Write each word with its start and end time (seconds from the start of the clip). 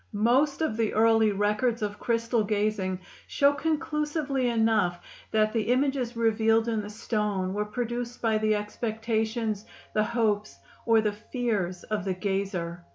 Most 0.13 0.61
of 0.61 0.77
the 0.77 0.95
early 0.95 1.31
records 1.31 1.83
of 1.83 1.99
crystal 1.99 2.43
gazing 2.43 2.99
show 3.27 3.53
conclusively 3.53 4.47
enough 4.49 4.99
that 5.29 5.53
the 5.53 5.61
images 5.71 6.17
revealed 6.17 6.67
in 6.67 6.81
the 6.81 6.89
stone 6.89 7.53
were 7.53 7.65
produced 7.65 8.19
by 8.19 8.39
the 8.39 8.55
expectations, 8.55 9.63
the 9.93 10.03
hopes, 10.05 10.57
or 10.87 11.01
the 11.01 11.13
fears 11.13 11.83
of 11.83 12.03
the 12.03 12.15
gazer. 12.15 12.83